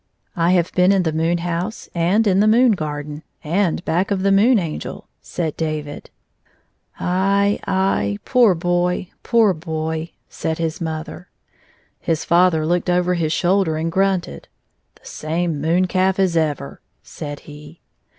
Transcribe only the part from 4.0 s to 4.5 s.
of the